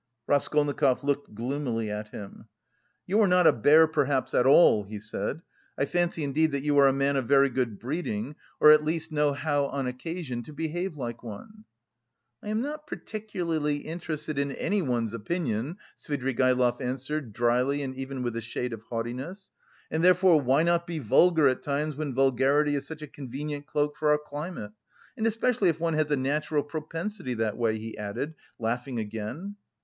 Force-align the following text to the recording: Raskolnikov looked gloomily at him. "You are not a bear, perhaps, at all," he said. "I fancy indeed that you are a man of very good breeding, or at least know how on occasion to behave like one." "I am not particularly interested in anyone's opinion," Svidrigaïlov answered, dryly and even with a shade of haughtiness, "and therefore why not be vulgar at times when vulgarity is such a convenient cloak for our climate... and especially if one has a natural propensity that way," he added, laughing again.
Raskolnikov 0.25 1.03
looked 1.03 1.35
gloomily 1.35 1.91
at 1.91 2.07
him. 2.07 2.47
"You 3.05 3.21
are 3.21 3.27
not 3.27 3.45
a 3.45 3.53
bear, 3.53 3.85
perhaps, 3.87 4.33
at 4.33 4.47
all," 4.47 4.83
he 4.83 4.97
said. 4.99 5.43
"I 5.77 5.85
fancy 5.85 6.23
indeed 6.23 6.53
that 6.53 6.63
you 6.63 6.75
are 6.79 6.87
a 6.87 6.91
man 6.91 7.17
of 7.17 7.27
very 7.27 7.49
good 7.51 7.77
breeding, 7.77 8.35
or 8.59 8.71
at 8.71 8.83
least 8.83 9.11
know 9.11 9.31
how 9.33 9.65
on 9.67 9.85
occasion 9.85 10.41
to 10.41 10.53
behave 10.53 10.97
like 10.97 11.21
one." 11.21 11.65
"I 12.41 12.49
am 12.49 12.61
not 12.63 12.87
particularly 12.87 13.75
interested 13.75 14.39
in 14.39 14.51
anyone's 14.53 15.13
opinion," 15.13 15.77
Svidrigaïlov 15.99 16.81
answered, 16.81 17.31
dryly 17.31 17.83
and 17.83 17.93
even 17.95 18.23
with 18.23 18.35
a 18.35 18.41
shade 18.41 18.73
of 18.73 18.81
haughtiness, 18.89 19.51
"and 19.91 20.03
therefore 20.03 20.41
why 20.41 20.63
not 20.63 20.87
be 20.87 20.97
vulgar 20.97 21.47
at 21.47 21.61
times 21.61 21.95
when 21.95 22.15
vulgarity 22.15 22.73
is 22.73 22.87
such 22.87 23.03
a 23.03 23.07
convenient 23.07 23.67
cloak 23.67 23.95
for 23.97 24.09
our 24.09 24.17
climate... 24.17 24.71
and 25.15 25.27
especially 25.27 25.69
if 25.69 25.79
one 25.79 25.93
has 25.93 26.09
a 26.09 26.17
natural 26.17 26.63
propensity 26.63 27.35
that 27.35 27.55
way," 27.55 27.77
he 27.77 27.95
added, 27.99 28.33
laughing 28.57 28.97
again. 28.97 29.57